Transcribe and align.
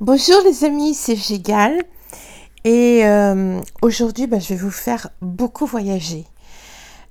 Bonjour 0.00 0.42
les 0.44 0.64
amis, 0.64 0.92
c'est 0.92 1.14
Gigal 1.14 1.80
et 2.64 3.06
euh, 3.06 3.60
aujourd'hui 3.80 4.26
bah, 4.26 4.40
je 4.40 4.48
vais 4.48 4.56
vous 4.56 4.72
faire 4.72 5.10
beaucoup 5.20 5.66
voyager. 5.66 6.26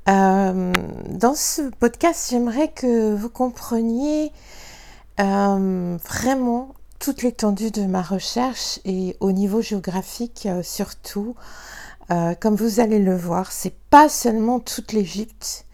Euh, 0.09 0.73
dans 1.07 1.33
ce 1.33 1.61
podcast, 1.79 2.27
j'aimerais 2.29 2.73
que 2.73 3.15
vous 3.15 3.29
compreniez 3.29 4.33
euh, 5.21 5.97
vraiment 6.03 6.75
toute 6.99 7.23
l'étendue 7.23 7.71
de 7.71 7.85
ma 7.85 8.01
recherche 8.01 8.81
et 8.83 9.15
au 9.21 9.31
niveau 9.31 9.61
géographique 9.61 10.49
surtout. 10.61 11.35
comme 12.09 12.55
vous 12.55 12.81
allez 12.81 12.99
le 12.99 13.15
voir, 13.15 13.53
c'est 13.53 13.77
pas 13.89 14.09
seulement 14.09 14.59
toute 14.59 14.91
l'Égypte, 14.91 15.65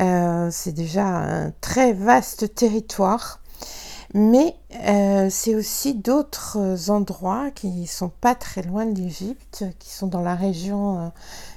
c'est 0.00 0.72
déjà 0.74 1.06
un 1.06 1.52
très 1.60 1.92
vaste 1.92 2.56
territoire. 2.56 3.40
Mais 4.14 4.54
euh, 4.86 5.26
c'est 5.28 5.56
aussi 5.56 5.94
d'autres 5.94 6.88
endroits 6.88 7.50
qui 7.50 7.88
sont 7.88 8.10
pas 8.10 8.36
très 8.36 8.62
loin 8.62 8.86
de 8.86 9.00
l'Égypte, 9.00 9.64
qui 9.80 9.90
sont 9.90 10.06
dans 10.06 10.20
la 10.20 10.36
région 10.36 10.98
euh, 10.98 11.08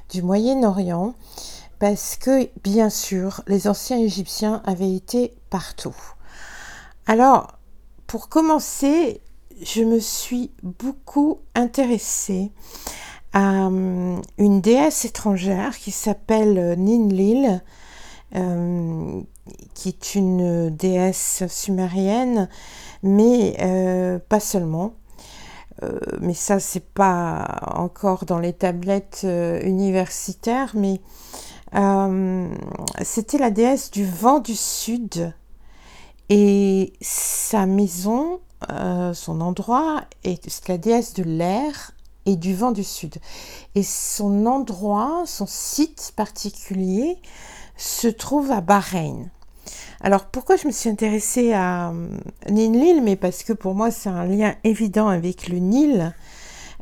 du 0.09 0.23
Moyen-Orient, 0.23 1.14
parce 1.78 2.16
que 2.16 2.50
bien 2.64 2.90
sûr, 2.90 3.44
les 3.45 3.67
anciens 3.67 4.00
Égyptiens 4.00 4.64
avaient 4.66 4.95
été 4.95 5.36
partout. 5.52 5.95
Alors, 7.05 7.59
pour 8.08 8.28
commencer, 8.28 9.22
je 9.62 9.84
me 9.84 10.00
suis 10.00 10.52
beaucoup 10.64 11.39
intéressée 11.53 12.52
à 13.34 13.67
euh, 13.67 14.17
une 14.39 14.62
déesse 14.62 15.05
étrangère 15.05 15.78
qui 15.78 15.92
s'appelle 15.92 16.76
Ninlil, 16.80 17.62
euh, 18.36 19.22
qui 19.74 19.90
est 19.90 20.16
une 20.16 20.70
déesse 20.70 21.44
sumérienne, 21.48 22.50
mais 23.04 23.56
euh, 23.62 24.20
pas 24.20 24.40
seulement. 24.40 24.94
Euh, 25.84 26.00
mais 26.22 26.34
ça, 26.34 26.60
c'est 26.60 26.86
pas 26.86 27.60
encore 27.76 28.26
dans 28.26 28.39
les 28.39 28.54
tablettes 28.54 29.26
universitaires, 29.64 30.72
mais 30.76 31.02
c'était 33.04 33.38
la 33.38 33.52
déesse 33.52 33.92
du 33.92 34.06
vent 34.06 34.39
du 34.39 34.56
sud. 34.56 35.34
Et 36.30 36.94
sa 37.02 37.66
maison, 37.66 38.39
son 39.14 39.42
endroit, 39.42 40.04
est 40.23 40.67
la 40.67 40.78
déesse 40.78 41.14
de 41.14 41.23
l'air 41.23 41.92
et 42.28 42.36
du 42.36 42.54
vent 42.54 42.72
du 42.72 42.84
sud. 42.84 43.16
Et 43.73 43.84
son 43.84 44.45
endroit, 44.45 45.23
son 45.26 45.48
site 45.48 46.14
particulier, 46.16 47.17
se 47.78 48.08
trouve 48.08 48.52
à 48.52 48.61
Bahreïn. 48.61 49.32
Alors 50.02 50.26
pourquoi 50.26 50.56
je 50.56 50.68
me 50.68 50.72
suis 50.72 50.90
intéressée 50.90 51.54
à 51.54 51.90
euh, 51.90 52.08
Ninlil 52.50 53.02
Mais 53.04 53.16
parce 53.16 53.44
que 53.44 53.54
pour 53.54 53.76
moi 53.76 53.92
c'est 53.92 54.10
un 54.10 54.26
lien 54.26 54.56
évident 54.64 55.08
avec 55.08 55.48
le 55.48 55.58
Nil. 55.58 56.14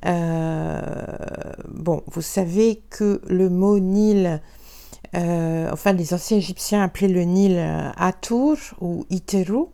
Euh, 0.05 0.81
bon, 1.69 2.03
vous 2.08 2.22
savez 2.22 2.81
que 2.89 3.22
le 3.28 3.50
mot 3.50 3.80
Nil, 3.80 4.41
euh, 5.16 5.69
enfin 5.72 5.94
les 5.94 6.13
anciens 6.13 6.38
Égyptiens 6.38 6.83
appelaient 6.83 7.08
le 7.08 7.23
Nil 7.23 7.58
Atour 7.97 8.58
ou 8.81 9.06
Iteru. 9.09 9.66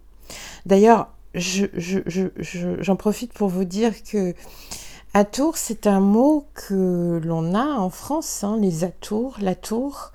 D'ailleurs, 0.65 1.09
j'en 1.33 2.95
profite 2.95 3.33
pour 3.33 3.49
vous 3.49 3.65
dire 3.65 3.91
que 4.03 4.33
Atour, 5.13 5.57
c'est 5.57 5.87
un 5.87 5.99
mot 5.99 6.45
que 6.53 7.19
l'on 7.21 7.53
a 7.53 7.65
en 7.65 7.89
France, 7.89 8.45
hein, 8.45 8.57
les 8.61 8.85
atours, 8.85 9.35
la 9.41 9.55
tour 9.55 10.13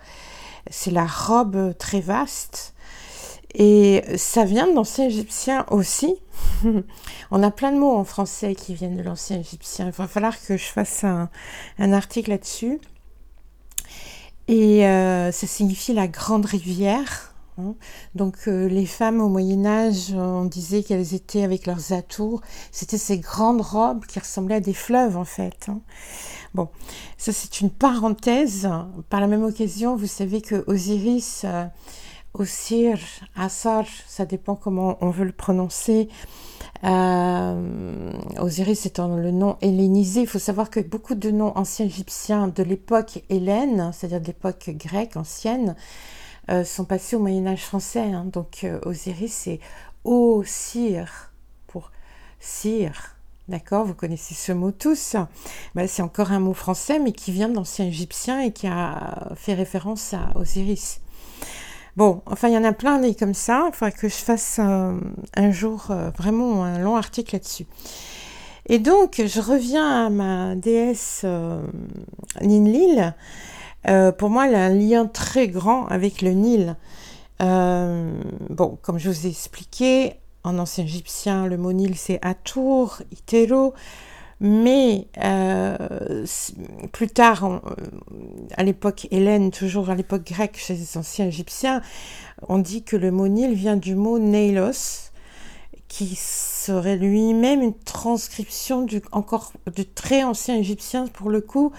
c'est 0.70 0.90
la 0.90 1.06
robe 1.06 1.76
très 1.78 2.00
vaste. 2.00 2.74
Et 3.58 4.02
ça 4.18 4.44
vient 4.44 4.68
de 4.68 4.74
l'ancien 4.74 5.06
égyptien 5.06 5.64
aussi. 5.70 6.14
On 7.30 7.42
a 7.42 7.50
plein 7.50 7.72
de 7.72 7.78
mots 7.78 7.96
en 7.96 8.04
français 8.04 8.54
qui 8.54 8.74
viennent 8.74 8.98
de 8.98 9.02
l'ancien 9.02 9.40
égyptien. 9.40 9.86
Il 9.86 9.92
va 9.92 10.06
falloir 10.06 10.38
que 10.38 10.58
je 10.58 10.64
fasse 10.64 11.04
un, 11.04 11.30
article 11.78 12.30
là-dessus. 12.30 12.78
Et 14.48 14.86
euh, 14.86 15.32
ça 15.32 15.46
signifie 15.46 15.94
la 15.94 16.06
grande 16.06 16.44
rivière. 16.44 17.34
Hein. 17.58 17.74
Donc 18.14 18.36
euh, 18.46 18.68
les 18.68 18.84
femmes 18.84 19.22
au 19.22 19.30
Moyen 19.30 19.64
Âge, 19.64 20.12
on 20.14 20.44
disait 20.44 20.82
qu'elles 20.82 21.14
étaient 21.14 21.42
avec 21.42 21.64
leurs 21.64 21.94
atours. 21.94 22.42
C'était 22.72 22.98
ces 22.98 23.18
grandes 23.18 23.62
robes 23.62 24.04
qui 24.04 24.18
ressemblaient 24.18 24.56
à 24.56 24.60
des 24.60 24.74
fleuves 24.74 25.16
en 25.16 25.24
fait. 25.24 25.66
Hein. 25.68 25.80
Bon, 26.52 26.68
ça 27.16 27.32
c'est 27.32 27.62
une 27.62 27.70
parenthèse. 27.70 28.68
Par 29.08 29.20
la 29.20 29.26
même 29.26 29.44
occasion, 29.44 29.96
vous 29.96 30.06
savez 30.06 30.42
que 30.42 30.62
Osiris, 30.66 31.42
euh, 31.44 31.64
Osir, 32.38 32.98
Assar, 33.34 33.84
ça 34.06 34.26
dépend 34.26 34.56
comment 34.56 34.98
on 35.00 35.10
veut 35.10 35.24
le 35.24 35.32
prononcer. 35.32 36.08
Euh, 36.84 38.12
Osiris 38.38 38.86
étant 38.86 39.16
le 39.16 39.30
nom 39.30 39.56
hellénisé, 39.62 40.22
il 40.22 40.26
faut 40.26 40.38
savoir 40.38 40.68
que 40.68 40.80
beaucoup 40.80 41.14
de 41.14 41.30
noms 41.30 41.56
anciens 41.56 41.86
égyptiens 41.86 42.48
de 42.48 42.62
l'époque 42.62 43.22
hellène, 43.30 43.90
c'est-à-dire 43.92 44.20
de 44.20 44.26
l'époque 44.26 44.70
grecque 44.70 45.16
ancienne, 45.16 45.74
euh, 46.50 46.64
sont 46.64 46.84
passés 46.84 47.16
au 47.16 47.20
Moyen 47.20 47.46
Âge 47.46 47.64
français. 47.64 48.12
Hein. 48.12 48.26
Donc 48.30 48.66
Osiris 48.84 49.32
c'est 49.32 49.60
Osir 50.04 51.32
pour 51.66 51.90
cire 52.38 53.16
D'accord 53.48 53.84
Vous 53.84 53.94
connaissez 53.94 54.34
ce 54.34 54.50
mot 54.50 54.72
tous. 54.72 55.14
Bah, 55.76 55.86
c'est 55.86 56.02
encore 56.02 56.32
un 56.32 56.40
mot 56.40 56.52
français, 56.52 56.98
mais 56.98 57.12
qui 57.12 57.30
vient 57.30 57.48
de 57.48 57.54
l'ancien 57.54 57.86
égyptien 57.86 58.40
et 58.40 58.52
qui 58.52 58.66
a 58.66 59.32
fait 59.36 59.54
référence 59.54 60.14
à 60.14 60.36
Osiris. 60.36 61.00
Bon, 61.96 62.20
enfin, 62.26 62.48
il 62.48 62.54
y 62.54 62.58
en 62.58 62.64
a 62.64 62.72
plein 62.72 62.98
des 62.98 63.14
comme 63.14 63.32
ça. 63.32 63.70
Il 63.72 63.74
faudrait 63.74 63.92
que 63.92 64.08
je 64.08 64.14
fasse 64.14 64.58
un, 64.58 65.00
jour 65.50 65.86
euh, 65.90 66.10
vraiment 66.10 66.64
un 66.64 66.78
long 66.78 66.96
article 66.96 67.36
là-dessus. 67.36 67.66
Et 68.66 68.78
donc, 68.78 69.22
je 69.24 69.40
reviens 69.40 70.06
à 70.06 70.10
ma 70.10 70.56
déesse 70.56 71.22
euh, 71.24 71.62
Ninlil. 72.42 73.14
Euh, 73.88 74.12
pour 74.12 74.28
moi, 74.28 74.46
elle 74.46 74.56
a 74.56 74.64
un 74.66 74.74
lien 74.74 75.06
très 75.06 75.48
grand 75.48 75.86
avec 75.86 76.20
le 76.20 76.32
Nil. 76.32 76.76
bon, 77.40 78.78
comme 78.82 78.98
je 78.98 79.08
vous 79.08 79.26
ai 79.26 79.30
expliqué, 79.30 80.14
en 80.44 80.58
ancien 80.58 80.84
égyptien, 80.84 81.46
le 81.46 81.56
mot 81.56 81.72
Nil 81.72 81.96
c'est 81.96 82.18
Atour, 82.22 83.00
Itero, 83.10 83.72
mais 84.40 85.08
euh, 85.22 86.26
plus 86.92 87.08
tard, 87.08 87.44
euh, 87.44 87.58
à 88.56 88.64
l'époque 88.64 89.08
hélène, 89.10 89.50
toujours 89.50 89.88
à 89.88 89.94
l'époque 89.94 90.24
grecque 90.26 90.58
chez 90.58 90.74
les 90.74 90.98
anciens 90.98 91.26
égyptiens, 91.26 91.80
on 92.48 92.58
dit 92.58 92.82
que 92.82 92.96
le 92.96 93.10
mot 93.10 93.28
Nil 93.28 93.54
vient 93.54 93.76
du 93.76 93.94
mot 93.94 94.18
Neilos, 94.18 95.10
qui 95.88 96.16
serait 96.16 96.96
lui-même 96.96 97.62
une 97.62 97.78
transcription 97.78 98.82
du, 98.82 99.00
encore 99.12 99.52
du 99.74 99.86
très 99.86 100.22
ancien 100.22 100.56
égyptien 100.56 101.06
pour 101.06 101.30
le 101.30 101.40
coup, 101.40 101.72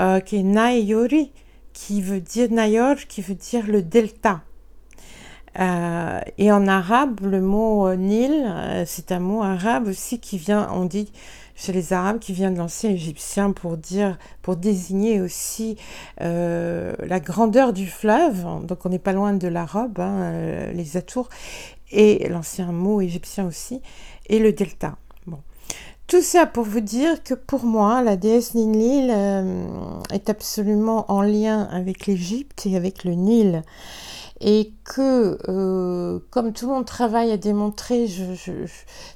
euh, 0.00 0.18
qui 0.18 0.36
est 0.36 0.42
Nayori, 0.42 1.30
qui 1.72 2.02
veut 2.02 2.20
dire 2.20 2.50
Nayor, 2.50 2.96
qui 3.08 3.22
veut 3.22 3.34
dire 3.34 3.66
le 3.66 3.82
delta. 3.82 4.42
Et 6.38 6.50
en 6.50 6.66
arabe, 6.66 7.20
le 7.20 7.42
mot 7.42 7.94
Nil, 7.94 8.50
c'est 8.86 9.12
un 9.12 9.20
mot 9.20 9.42
arabe 9.42 9.86
aussi 9.86 10.18
qui 10.18 10.38
vient, 10.38 10.70
on 10.72 10.86
dit 10.86 11.12
chez 11.54 11.72
les 11.72 11.92
Arabes, 11.92 12.18
qui 12.18 12.32
vient 12.32 12.50
de 12.50 12.58
l'ancien 12.58 12.90
égyptien 12.90 13.52
pour 13.52 13.76
dire, 13.76 14.18
pour 14.42 14.56
désigner 14.56 15.20
aussi 15.20 15.76
la 16.18 17.20
grandeur 17.20 17.72
du 17.72 17.86
fleuve. 17.86 18.44
Donc 18.66 18.84
on 18.84 18.88
n'est 18.88 18.98
pas 18.98 19.12
loin 19.12 19.32
de 19.32 19.48
l'arabe, 19.48 20.00
hein, 20.00 20.70
les 20.72 20.96
atours, 20.96 21.28
et 21.90 22.28
l'ancien 22.28 22.72
mot 22.72 23.00
égyptien 23.00 23.46
aussi, 23.46 23.80
et 24.28 24.38
le 24.38 24.52
delta. 24.52 24.96
Tout 26.08 26.20
ça 26.20 26.44
pour 26.46 26.64
vous 26.64 26.80
dire 26.80 27.22
que 27.22 27.32
pour 27.32 27.64
moi, 27.64 28.02
la 28.02 28.16
déesse 28.16 28.54
Ninlil 28.54 29.10
est 30.12 30.28
absolument 30.28 31.10
en 31.10 31.22
lien 31.22 31.62
avec 31.70 32.06
l'Égypte 32.06 32.66
et 32.66 32.76
avec 32.76 33.04
le 33.04 33.12
Nil 33.12 33.62
et 34.42 34.72
que, 34.84 35.38
euh, 35.48 36.18
comme 36.30 36.52
tout 36.52 36.66
le 36.66 36.74
monde 36.74 36.84
travaille 36.84 37.30
à 37.30 37.36
démontrer, 37.36 38.08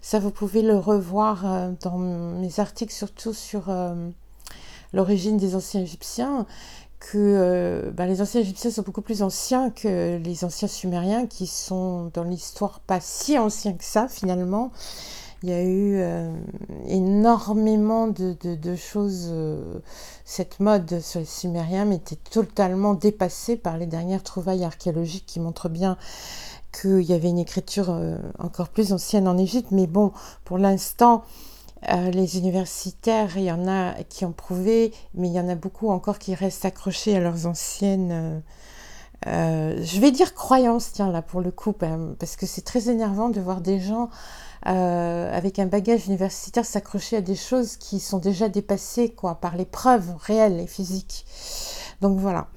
ça 0.01 0.21
vous 0.21 0.31
pouvez 0.31 0.63
le 0.63 0.77
revoir 0.79 1.45
euh, 1.45 1.73
dans 1.83 1.99
mes 1.99 2.61
articles, 2.61 2.93
surtout 2.93 3.33
sur 3.35 3.69
euh, 3.69 4.09
l'origine 4.93 5.37
des 5.37 5.57
anciens 5.57 5.83
Égyptiens, 5.83 6.47
que 7.01 7.93
bah, 7.95 8.07
les 8.07 8.23
anciens 8.23 8.41
Égyptiens 8.41 8.71
sont 8.71 8.83
beaucoup 8.83 9.03
plus 9.03 9.23
anciens 9.23 9.71
que 9.71 10.17
les 10.19 10.45
anciens 10.45 10.69
Sumériens, 10.69 11.27
qui 11.27 11.49
sont 11.49 12.11
dans 12.15 12.25
l'histoire 12.25 12.79
pas 12.81 13.01
si 13.01 13.37
anciens 13.37 13.75
que 13.75 13.85
ça 13.85 14.07
finalement. 14.09 14.71
Il 15.47 15.53
y 15.53 15.55
a 15.55 15.63
eu 15.63 15.99
euh, 16.01 16.35
énormément 16.89 18.09
de, 18.09 18.75
choses. 18.75 19.29
Euh, 19.31 19.79
cette 20.25 20.59
mode 20.59 20.99
sur 20.99 21.21
les 21.21 21.27
Sumériens 21.27 21.89
était 21.93 22.17
totalement 22.17 22.95
dépassée 22.95 23.57
par 23.57 23.79
les 23.79 23.87
dernières 23.87 24.25
trouvailles 24.25 24.65
archéologiques 24.65 25.25
qui 25.25 25.39
montrent 25.39 25.69
bien 25.69 25.99
qu'il 26.73 27.03
y 27.03 27.13
avait 27.13 27.29
une 27.29 27.39
écriture 27.39 27.91
euh, 27.91 28.19
encore 28.41 28.71
plus 28.71 28.93
ancienne 28.93 29.29
en 29.29 29.39
Égypte. 29.39 29.69
Mais 29.71 29.87
bon, 29.87 30.11
pour 30.45 30.59
l'instant, 30.59 31.23
les 32.13 32.39
universitaires, 32.39 33.37
il 33.37 33.45
y 33.45 33.53
en 33.53 33.69
a 33.69 33.95
qui 34.09 34.25
ont 34.25 34.33
prouvé, 34.33 34.93
mais 35.15 35.29
il 35.29 35.33
y 35.33 35.39
en 35.39 35.49
a 35.49 35.55
beaucoup 35.55 35.91
encore 35.91 36.19
qui 36.19 36.35
restent 36.35 36.65
accrochés 36.65 37.15
à 37.15 37.21
leurs 37.21 37.47
anciennes. 37.47 38.43
je 39.25 40.01
vais 40.01 40.11
dire 40.11 40.35
croyances, 40.35 40.91
tiens, 40.93 41.13
là, 41.13 41.23
pour 41.23 41.41
le 41.41 41.53
coup, 41.53 41.73
parce 41.73 42.35
que 42.35 42.47
c'est 42.47 42.63
très 42.63 42.89
énervant 42.89 43.29
de 43.29 43.41
voir 43.41 43.61
des 43.61 43.79
gens 43.79 44.11
avec 44.67 45.59
un 45.59 45.67
bagage 45.67 46.07
universitaire, 46.07 46.65
s'accrocher 46.65 47.17
à 47.17 47.21
des 47.21 47.37
choses 47.37 47.77
qui 47.77 48.01
sont 48.01 48.19
déjà 48.19 48.49
dépassées 48.49 49.11
quoi, 49.11 49.37
par 49.37 49.57
les 49.57 49.65
preuves 49.65 50.15
réelles 50.21 50.61
et 50.61 50.67
physiques. 50.67 51.25
Donc 52.01 52.19
voilà. 52.19 52.49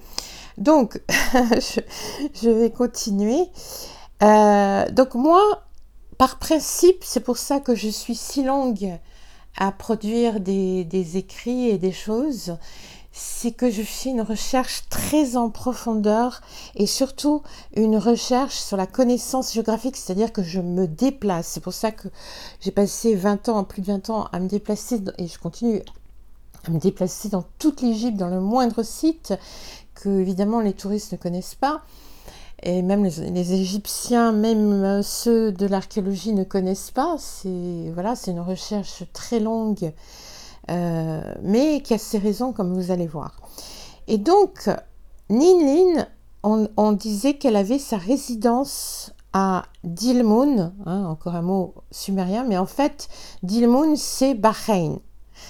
Donc, 0.58 1.00
je, 1.08 2.50
vais 2.50 2.70
continuer. 2.70 3.48
donc 4.20 5.14
moi, 5.14 5.62
par 6.18 6.38
principe, 6.38 7.02
c'est 7.02 7.20
pour 7.20 7.38
ça 7.38 7.60
que 7.60 7.74
je 7.74 7.88
suis 7.88 8.14
si 8.14 8.42
longue 8.42 8.98
à 9.56 9.72
produire 9.72 10.40
des, 10.40 11.16
écrits 11.16 11.68
et 11.68 11.78
des 11.78 11.92
choses, 11.92 12.56
c'est 13.12 13.52
que 13.52 13.70
je 13.70 13.82
fais 13.82 14.10
une 14.10 14.22
recherche 14.22 14.84
très 14.88 15.36
en 15.36 15.50
profondeur 15.50 16.40
et 16.76 16.86
surtout 16.86 17.42
une 17.74 17.96
recherche 17.96 18.56
sur 18.56 18.76
la 18.76 18.86
connaissance 18.86 19.52
géographique, 19.52 19.96
c'est-à-dire 19.96 20.32
que 20.32 20.42
je 20.42 20.60
me 20.60 20.86
déplace. 20.86 21.48
C'est 21.48 21.60
pour 21.60 21.72
ça 21.72 21.90
que 21.90 22.08
j'ai 22.60 22.70
passé 22.70 23.14
20 23.14 23.48
ans, 23.48 23.64
plus 23.64 23.82
de 23.82 23.88
20 23.88 24.10
ans 24.10 24.28
à 24.32 24.38
me 24.38 24.48
déplacer 24.48 25.02
et 25.18 25.26
je 25.26 25.38
continue 25.38 25.82
à 26.66 26.70
me 26.70 26.78
déplacer 26.78 27.28
dans 27.28 27.44
toute 27.58 27.82
l'Égypte, 27.82 28.16
dans 28.16 28.28
le 28.28 28.40
moindre 28.40 28.82
site 28.82 29.34
que 29.94 30.08
évidemment 30.08 30.60
les 30.60 30.72
touristes 30.72 31.12
ne 31.12 31.16
connaissent 31.16 31.54
pas 31.54 31.82
et 32.62 32.82
même 32.82 33.04
les, 33.04 33.52
Égyptiens, 33.54 34.32
même 34.32 34.84
euh, 34.84 35.02
ceux 35.02 35.50
de 35.50 35.66
l'archéologie 35.66 36.32
ne 36.32 36.44
connaissent 36.44 36.90
pas. 36.90 37.16
C'est 37.18 37.90
voilà, 37.94 38.14
c'est 38.16 38.32
une 38.32 38.40
recherche 38.40 39.02
très 39.12 39.40
longue, 39.40 39.92
euh, 40.70 41.22
mais 41.42 41.82
qui 41.82 41.94
a 41.94 41.98
ses 41.98 42.18
raisons, 42.18 42.52
comme 42.52 42.74
vous 42.74 42.90
allez 42.90 43.06
voir. 43.06 43.40
Et 44.08 44.18
donc, 44.18 44.68
Ninlin, 45.28 46.06
on, 46.42 46.68
on 46.76 46.92
disait 46.92 47.34
qu'elle 47.34 47.56
avait 47.56 47.78
sa 47.78 47.96
résidence 47.96 49.12
à 49.32 49.64
Dilmun, 49.84 50.72
hein, 50.86 51.06
encore 51.06 51.36
un 51.36 51.42
mot 51.42 51.74
sumérien, 51.90 52.44
mais 52.44 52.58
en 52.58 52.66
fait, 52.66 53.08
Dilmun, 53.42 53.96
c'est 53.96 54.34
Bahreïn. 54.34 54.98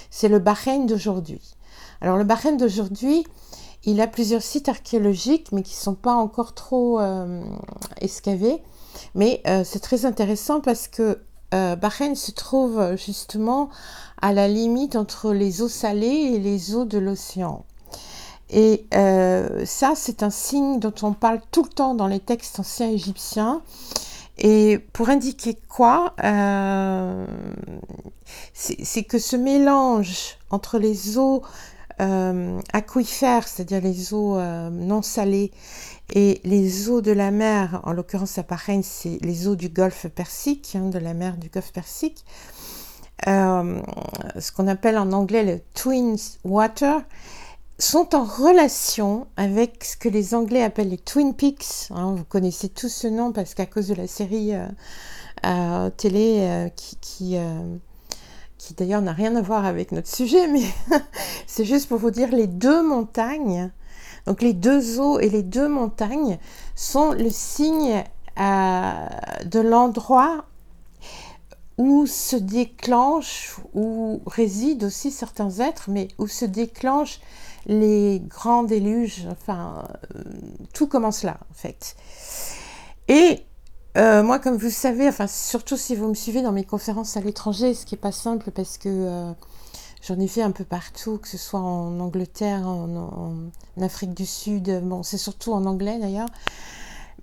C'est 0.09 0.29
le 0.29 0.39
Bahreïn 0.39 0.85
d'aujourd'hui. 0.85 1.41
Alors, 1.99 2.17
le 2.17 2.23
Bahreïn 2.23 2.57
d'aujourd'hui, 2.57 3.25
il 3.83 3.99
a 4.01 4.07
plusieurs 4.07 4.43
sites 4.43 4.69
archéologiques, 4.69 5.51
mais 5.51 5.63
qui 5.63 5.75
ne 5.75 5.81
sont 5.81 5.95
pas 5.95 6.13
encore 6.13 6.53
trop 6.53 6.99
euh, 6.99 7.41
escavés. 7.99 8.61
Mais 9.15 9.41
euh, 9.47 9.63
c'est 9.63 9.79
très 9.79 10.05
intéressant 10.05 10.61
parce 10.61 10.87
que 10.87 11.19
euh, 11.53 11.75
Bahreïn 11.75 12.15
se 12.15 12.31
trouve 12.31 12.95
justement 12.95 13.69
à 14.21 14.33
la 14.33 14.47
limite 14.47 14.95
entre 14.95 15.33
les 15.33 15.61
eaux 15.61 15.67
salées 15.67 16.33
et 16.33 16.39
les 16.39 16.75
eaux 16.75 16.85
de 16.85 16.97
l'océan. 16.97 17.65
Et 18.53 18.85
ça, 19.63 19.93
c'est 19.95 20.23
un 20.23 20.29
signe 20.29 20.77
dont 20.77 20.93
on 21.03 21.13
parle 21.13 21.39
tout 21.51 21.63
le 21.63 21.69
temps 21.69 21.95
dans 21.95 22.07
les 22.07 22.19
textes 22.19 22.59
anciens 22.59 22.89
égyptiens. 22.89 23.61
Et 24.37 24.77
pour 24.91 25.07
indiquer 25.07 25.57
quoi 25.69 26.13
C'est 28.53 29.03
que 29.03 29.19
ce 29.19 29.37
mélange 29.37 30.37
entre 30.49 30.79
les 30.79 31.17
eaux 31.17 31.43
euh, 32.01 32.59
aquifères, 32.73 33.47
c'est-à-dire 33.47 33.81
les 33.81 34.13
eaux 34.13 34.35
euh, 34.37 34.71
non 34.71 35.03
salées, 35.03 35.51
et 36.11 36.41
les 36.43 36.89
eaux 36.89 37.01
de 37.01 37.11
la 37.11 37.31
mer, 37.31 37.81
en 37.83 37.93
l'occurrence 37.93 38.37
à 38.37 38.43
Bahreïn, 38.43 38.83
c'est 38.83 39.17
les 39.21 39.47
eaux 39.47 39.55
du 39.55 39.69
golfe 39.69 40.07
Persique, 40.07 40.75
hein, 40.75 40.89
de 40.89 40.99
la 40.99 41.13
mer 41.13 41.37
du 41.37 41.49
golfe 41.49 41.71
Persique, 41.71 42.25
euh, 43.27 43.81
ce 44.39 44.51
qu'on 44.51 44.67
appelle 44.67 44.97
en 44.97 45.11
anglais 45.11 45.43
le 45.43 45.59
Twin 45.73 46.17
Water, 46.43 47.01
sont 47.77 48.13
en 48.13 48.23
relation 48.23 49.27
avec 49.37 49.83
ce 49.83 49.97
que 49.97 50.09
les 50.09 50.35
Anglais 50.35 50.61
appellent 50.61 50.89
les 50.89 50.97
Twin 50.97 51.33
Peaks. 51.33 51.89
Hein. 51.89 52.13
vous 52.15 52.25
connaissez 52.25 52.69
tous 52.69 52.89
ce 52.89 53.07
nom 53.07 53.31
parce 53.31 53.55
qu'à 53.55 53.65
cause 53.65 53.87
de 53.87 53.95
la 53.95 54.05
série 54.05 54.53
télé 55.97 56.71
qui, 56.75 56.97
qui 57.01 57.37
qui 58.61 58.75
d'ailleurs 58.75 59.01
n'a 59.01 59.13
rien 59.13 59.35
à 59.35 59.41
voir 59.41 59.65
avec 59.65 59.91
notre 59.91 60.07
sujet, 60.07 60.47
mais 60.47 60.61
c'est 61.47 61.65
juste 61.65 61.89
pour 61.89 61.97
vous 61.97 62.11
dire 62.11 62.29
les 62.29 62.45
deux 62.45 62.87
montagnes, 62.87 63.71
donc 64.25 64.41
les 64.41 64.53
deux 64.53 64.99
eaux 64.99 65.19
et 65.19 65.29
les 65.29 65.43
deux 65.43 65.67
montagnes 65.67 66.37
sont 66.75 67.11
le 67.11 67.29
signe 67.29 68.03
euh, 68.39 68.91
de 69.45 69.59
l'endroit 69.59 70.45
où 71.77 72.05
se 72.05 72.35
déclenchent, 72.35 73.57
où 73.73 74.21
résident 74.27 74.85
aussi 74.85 75.09
certains 75.09 75.59
êtres, 75.59 75.89
mais 75.89 76.09
où 76.19 76.27
se 76.27 76.45
déclenchent 76.45 77.19
les 77.65 78.21
grands 78.27 78.63
déluges, 78.63 79.27
enfin, 79.31 79.87
euh, 80.15 80.23
tout 80.73 80.87
commence 80.87 81.23
là, 81.23 81.37
en 81.49 81.53
fait. 81.53 81.95
Et 83.07 83.43
euh, 83.97 84.21
moi, 84.23 84.39
comme 84.39 84.57
vous 84.57 84.65
le 84.65 84.71
savez, 84.71 85.07
enfin, 85.07 85.27
surtout 85.27 85.77
si 85.77 85.95
vous 85.95 86.07
me 86.07 86.13
suivez 86.13 86.41
dans 86.41 86.51
mes 86.51 86.63
conférences 86.63 87.17
à 87.17 87.21
l'étranger, 87.21 87.73
ce 87.73 87.85
qui 87.85 87.95
n'est 87.95 88.01
pas 88.01 88.11
simple 88.11 88.51
parce 88.51 88.77
que 88.77 89.33
j'en 90.01 90.19
ai 90.19 90.27
fait 90.27 90.41
un 90.41 90.51
peu 90.51 90.63
partout, 90.63 91.17
que 91.17 91.27
ce 91.27 91.37
soit 91.37 91.59
en 91.59 91.99
Angleterre, 91.99 92.67
en, 92.67 93.49
Afrique 93.81 94.13
du 94.13 94.25
Sud, 94.25 94.81
bon, 94.83 95.01
c'est 95.03 95.17
surtout 95.17 95.53
en 95.53 95.65
anglais 95.65 95.97
d'ailleurs, 95.99 96.29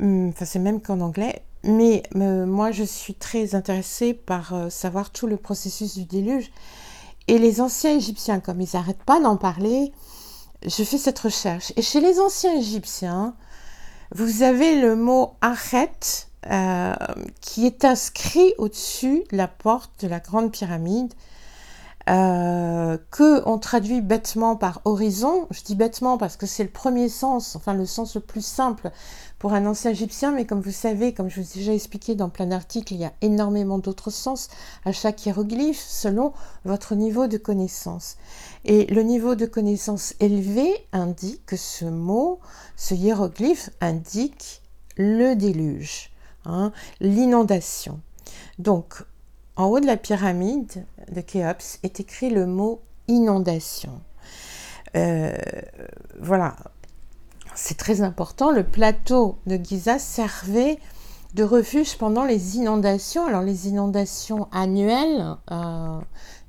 hum, 0.01 0.31
enfin, 0.31 0.45
c'est 0.45 0.59
même 0.59 0.81
qu'en 0.81 1.01
anglais. 1.01 1.43
Mais 1.65 2.03
euh, 2.17 2.47
moi, 2.47 2.71
je 2.71 2.85
suis 2.85 3.15
très 3.15 3.55
intéressée 3.55 4.15
par 4.15 4.71
savoir 4.71 5.11
tout 5.11 5.27
le 5.27 5.37
processus 5.37 5.95
du 5.95 6.05
déluge. 6.05 6.51
Et 7.27 7.39
les 7.39 7.61
anciens 7.61 7.97
Égyptiens, 7.97 8.41
comme 8.41 8.61
ils 8.61 8.71
n'arrêtent 8.73 9.03
pas 9.03 9.21
d'en 9.21 9.37
parler, 9.37 9.93
je 10.65 10.83
fais 10.83 10.99
cette 10.99 11.19
recherche. 11.19 11.73
Et 11.77 11.83
chez 11.83 12.01
les 12.01 12.19
anciens 12.21 12.57
Égyptiens, 12.57 13.35
vous 14.15 14.43
avez 14.43 14.81
le 14.81 14.97
mot 14.97 15.35
arrête 15.41 16.29
euh, 16.51 16.95
qui 17.41 17.67
est 17.67 17.85
inscrit 17.85 18.55
au-dessus 18.59 19.25
de 19.31 19.37
la 19.37 19.49
porte 19.49 19.91
de 20.01 20.09
la 20.09 20.21
grande 20.21 20.51
pyramide, 20.51 21.13
euh, 22.09 22.97
que 23.11 23.43
on 23.47 23.59
traduit 23.59 24.01
bêtement 24.01 24.57
par 24.57 24.81
horizon. 24.85 25.47
Je 25.51 25.63
dis 25.63 25.75
bêtement 25.75 26.17
parce 26.17 26.37
que 26.37 26.47
c'est 26.47 26.63
le 26.63 26.71
premier 26.71 27.09
sens, 27.09 27.55
enfin 27.55 27.75
le 27.75 27.87
sens 27.87 28.15
le 28.15 28.21
plus 28.21 28.45
simple 28.45 28.91
pour 29.39 29.53
un 29.53 29.67
ancien 29.67 29.91
égyptien, 29.91 30.33
mais 30.33 30.47
comme 30.47 30.61
vous 30.61 30.71
savez, 30.71 31.13
comme 31.13 31.29
je 31.29 31.41
vous 31.41 31.53
ai 31.53 31.59
déjà 31.59 31.75
expliqué 31.75 32.15
dans 32.15 32.29
plein 32.29 32.47
d'articles, 32.47 32.95
il 32.95 33.01
y 33.01 33.05
a 33.05 33.13
énormément 33.21 33.79
d'autres 33.79 34.11
sens 34.11 34.49
à 34.85 34.93
chaque 34.93 35.27
hiéroglyphe 35.27 35.85
selon 35.87 36.33
votre 36.65 36.95
niveau 36.95 37.27
de 37.27 37.37
connaissance. 37.37 38.17
Et 38.65 38.87
le 38.87 39.03
niveau 39.03 39.35
de 39.35 39.47
connaissance 39.47 40.15
élevé 40.19 40.73
indique 40.93 41.45
que 41.47 41.57
ce 41.57 41.85
mot, 41.85 42.41
ce 42.77 42.95
hiéroglyphe 42.95 43.71
indique 43.81 44.63
le 44.97 45.35
déluge. 45.35 46.11
Hein, 46.45 46.73
l'inondation. 47.01 48.01
Donc, 48.59 49.03
en 49.59 49.67
haut 49.67 49.81
de 49.81 49.87
la 49.87 49.97
pyramide 49.97 50.87
de 51.13 51.21
Khéops 51.21 51.81
est 51.83 52.01
écrit 52.01 52.31
le 52.31 52.47
mot 52.47 52.81
inondation. 53.09 54.01
Euh, 54.97 55.37
voilà, 56.21 56.55
c'est 57.55 57.77
très 57.77 58.01
important. 58.01 58.53
Le 58.53 58.63
plateau 58.63 59.39
de 59.47 59.57
Giza 59.57 59.99
servait 59.99 60.79
de 61.35 61.43
refuge 61.43 61.99
pendant 61.99 62.25
les 62.25 62.57
inondations. 62.57 63.27
Alors 63.27 63.43
les 63.43 63.69
inondations 63.69 64.47
annuelles 64.53 65.27
euh, 65.51 65.99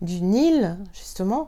du 0.01 0.21
Nil, 0.21 0.77
justement, 0.93 1.47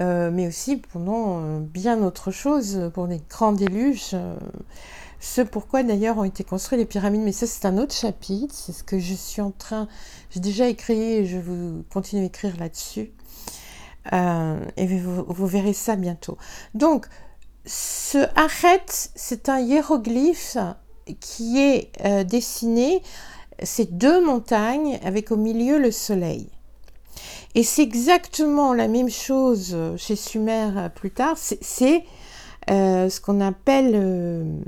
euh, 0.00 0.30
mais 0.32 0.48
aussi 0.48 0.78
pendant 0.78 1.60
bien 1.60 2.02
autre 2.02 2.30
chose, 2.30 2.90
pour 2.94 3.06
les 3.06 3.20
grands 3.28 3.52
déluges 3.52 4.16
ce 5.20 5.40
pourquoi 5.40 5.82
d'ailleurs 5.82 6.18
ont 6.18 6.24
été 6.24 6.44
construites 6.44 6.78
les 6.78 6.86
pyramides. 6.86 7.22
Mais 7.22 7.32
ça, 7.32 7.46
c'est 7.46 7.66
un 7.66 7.78
autre 7.78 7.94
chapitre. 7.94 8.54
C'est 8.54 8.72
ce 8.72 8.84
que 8.84 8.98
je 8.98 9.14
suis 9.14 9.42
en 9.42 9.50
train. 9.50 9.88
J'ai 10.30 10.40
déjà 10.40 10.68
écrit 10.68 11.00
et 11.00 11.26
je 11.26 11.38
vais 11.38 11.82
continuer 11.90 12.22
à 12.24 12.26
écrire 12.26 12.56
là-dessus. 12.58 13.12
Euh, 14.12 14.64
et 14.76 14.86
vous, 14.86 15.46
verrez 15.46 15.72
ça 15.72 15.96
bientôt. 15.96 16.36
Donc, 16.74 17.06
ce 17.64 18.18
arrête, 18.38 19.10
c'est 19.14 19.48
un 19.48 19.58
hiéroglyphe 19.58 20.56
qui 21.20 21.58
est 21.60 21.90
euh, 22.04 22.24
dessiné. 22.24 23.02
C'est 23.62 23.96
deux 23.96 24.24
montagnes 24.24 24.98
avec 25.02 25.32
au 25.32 25.36
milieu 25.36 25.78
le 25.78 25.90
soleil. 25.90 26.48
Et 27.54 27.62
c'est 27.62 27.82
exactement 27.82 28.74
la 28.74 28.86
même 28.86 29.08
chose 29.08 29.76
chez 29.96 30.14
Sumer 30.14 30.70
euh, 30.76 30.88
plus 30.88 31.10
tard. 31.10 31.36
C'est 31.36 32.04
ce 32.68 33.20
qu'on 33.20 33.40
appelle 33.40 34.60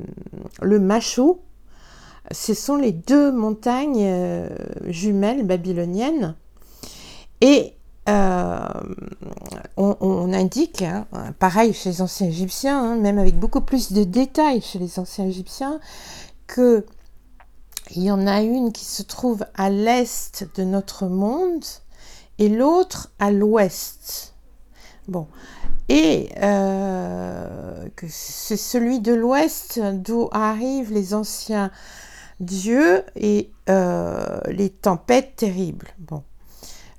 le 0.61 0.79
Machou. 0.79 1.41
Ce 2.31 2.53
sont 2.53 2.77
les 2.77 2.93
deux 2.93 3.33
montagnes 3.33 4.05
euh, 4.05 4.49
jumelles 4.87 5.47
babyloniennes. 5.47 6.35
Et 7.41 7.75
on, 9.77 10.33
indique, 10.33 10.83
hein, 10.83 11.07
pareil 11.39 11.73
chez 11.73 11.91
les 11.91 12.03
anciens 12.03 12.29
égyptiens, 12.29 12.79
hein, 12.79 12.97
même 12.97 13.19
avec 13.19 13.39
beaucoup 13.39 13.61
plus 13.61 13.93
de 13.93 14.05
détails 14.05 14.61
chez 14.61 14.79
les 14.79 14.99
anciens 14.99 15.27
égyptiens, 15.27 15.81
que 16.47 16.85
il 17.95 18.03
y 18.03 18.11
en 18.11 18.27
a 18.27 18.43
une 18.43 18.73
qui 18.73 18.85
se 18.85 19.03
trouve 19.03 19.47
à 19.55 19.71
l'est 19.71 20.47
de 20.57 20.65
notre 20.65 21.07
monde 21.07 21.65
et 22.39 22.49
l'autre 22.49 23.11
à 23.19 23.31
l'ouest. 23.31 24.35
Bon, 25.07 25.27
et 25.89 26.31
euh, 26.43 27.89
c'est 28.09 28.57
celui 28.57 29.01
de 29.01 29.15
l'Ouest 29.15 29.81
d'où 29.81 30.29
arrivent 30.33 30.93
les 30.93 31.15
anciens 31.15 31.71
Dieu 32.41 33.03
et 33.17 33.51
les 33.67 34.71
tempêtes 34.71 35.37
terribles. 35.37 35.89
Bon, 35.99 36.23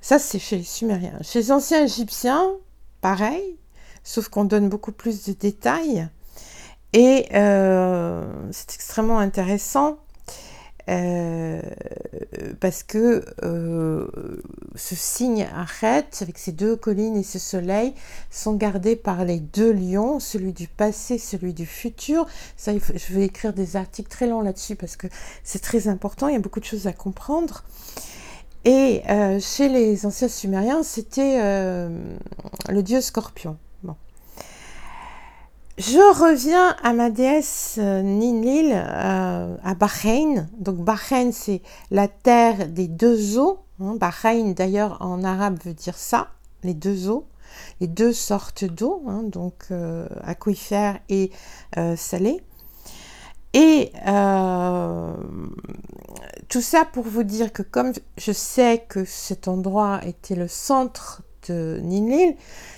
ça 0.00 0.18
c'est 0.18 0.38
chez 0.38 0.58
les 0.58 0.64
Sumériens. 0.64 1.18
Chez 1.22 1.40
les 1.40 1.52
anciens 1.52 1.84
Égyptiens, 1.84 2.50
pareil, 3.00 3.56
sauf 4.04 4.28
qu'on 4.28 4.44
donne 4.44 4.68
beaucoup 4.68 4.92
plus 4.92 5.24
de 5.24 5.32
détails. 5.32 6.08
Et 6.92 7.26
c'est 7.30 8.74
extrêmement 8.74 9.18
intéressant 9.18 9.98
euh, 10.90 11.60
parce 12.58 12.82
que 12.82 13.24
euh, 13.44 14.08
ce 14.74 14.94
signe 14.96 15.46
arrête 15.54 16.18
avec 16.20 16.36
ces 16.36 16.52
deux 16.52 16.74
collines 16.74 17.16
et 17.16 17.22
ce 17.22 17.38
soleil 17.38 17.94
sont 18.30 18.54
gardés 18.54 18.96
par 18.96 19.24
les 19.24 19.38
deux 19.38 19.72
lions, 19.72 20.18
celui 20.18 20.52
du 20.52 20.66
passé, 20.66 21.18
celui 21.18 21.54
du 21.54 21.66
futur. 21.66 22.26
Ça, 22.56 22.72
je 22.72 23.14
vais 23.14 23.26
écrire 23.26 23.52
des 23.52 23.76
articles 23.76 24.10
très 24.10 24.26
longs 24.26 24.40
là-dessus 24.40 24.74
parce 24.74 24.96
que 24.96 25.06
c'est 25.44 25.62
très 25.62 25.86
important, 25.86 26.28
il 26.28 26.34
y 26.34 26.36
a 26.36 26.40
beaucoup 26.40 26.60
de 26.60 26.64
choses 26.64 26.86
à 26.86 26.92
comprendre. 26.92 27.62
Et 28.64 29.02
euh, 29.08 29.38
chez 29.40 29.68
les 29.68 30.04
anciens 30.06 30.28
Sumériens, 30.28 30.82
c'était 30.82 31.40
le 32.68 32.82
dieu 32.82 33.00
scorpion. 33.00 33.56
Je 35.80 35.96
reviens 35.96 36.76
à 36.82 36.92
ma 36.92 37.08
déesse 37.08 37.76
euh, 37.78 38.02
Ninlil, 38.02 38.70
euh, 38.70 39.56
à 39.64 39.74
Bahreïn. 39.74 40.46
Donc 40.58 40.76
Bahreïn, 40.76 41.32
c'est 41.32 41.62
la 41.90 42.06
terre 42.06 42.68
des 42.68 42.86
deux 42.86 43.38
eaux. 43.38 43.60
Hein. 43.80 43.96
Bahreïn, 43.98 44.52
d'ailleurs, 44.52 44.98
en 45.00 45.24
arabe 45.24 45.58
veut 45.64 45.72
dire 45.72 45.96
ça, 45.96 46.32
les 46.64 46.74
deux 46.74 47.08
eaux, 47.08 47.26
les 47.80 47.86
deux 47.86 48.12
sortes 48.12 48.66
d'eau, 48.66 49.02
hein, 49.08 49.22
donc 49.22 49.68
euh, 49.70 50.06
aquifère 50.22 50.98
et 51.08 51.30
salée. 51.96 52.42
Et 53.54 53.90
tout 56.48 56.60
ça 56.60 56.84
pour 56.84 57.04
vous 57.04 57.22
dire 57.22 57.54
que 57.54 57.62
comme 57.62 57.92
je 58.18 58.32
sais 58.32 58.84
que 58.86 59.06
cet 59.06 59.48
endroit 59.48 60.00
était 60.04 60.36
le 60.36 60.46
centre 60.46 61.22
Ninlil, 61.48 62.36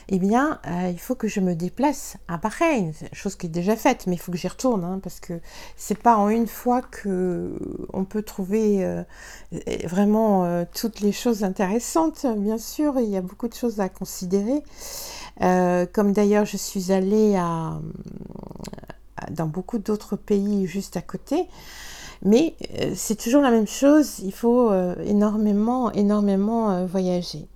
eh 0.08 0.18
bien, 0.18 0.60
euh, 0.66 0.90
il 0.90 0.98
faut 0.98 1.14
que 1.14 1.28
je 1.28 1.40
me 1.40 1.54
déplace 1.54 2.16
à 2.28 2.36
Bahreïn, 2.36 2.92
chose 3.12 3.34
qui 3.34 3.46
est 3.46 3.48
déjà 3.48 3.76
faite, 3.76 4.06
mais 4.06 4.14
il 4.14 4.18
faut 4.18 4.30
que 4.30 4.38
j'y 4.38 4.48
retourne, 4.48 4.84
hein, 4.84 5.00
parce 5.02 5.20
que 5.20 5.34
c'est 5.76 5.98
pas 5.98 6.16
en 6.16 6.28
une 6.28 6.46
fois 6.46 6.82
que 6.82 7.58
on 7.92 8.04
peut 8.04 8.22
trouver 8.22 8.84
euh, 8.84 9.02
vraiment 9.84 10.44
euh, 10.44 10.64
toutes 10.74 11.00
les 11.00 11.12
choses 11.12 11.44
intéressantes. 11.44 12.26
Bien 12.36 12.58
sûr, 12.58 12.98
il 12.98 13.08
y 13.08 13.16
a 13.16 13.22
beaucoup 13.22 13.48
de 13.48 13.54
choses 13.54 13.80
à 13.80 13.88
considérer. 13.88 14.62
comme 15.40 16.12
d'ailleurs, 16.12 16.44
je 16.44 16.56
suis 16.56 16.92
allée 16.92 17.40
dans 19.30 19.46
beaucoup 19.46 19.78
d'autres 19.78 20.16
pays 20.16 20.66
juste 20.66 20.96
à 20.96 21.02
côté. 21.02 21.46
Mais 22.24 22.54
c'est 22.94 23.16
toujours 23.16 23.42
la 23.42 23.50
même 23.50 23.66
chose, 23.66 24.20
il 24.20 24.32
faut 24.32 24.72
énormément, 25.04 25.90
énormément 25.92 26.86
voyager. 26.86 27.48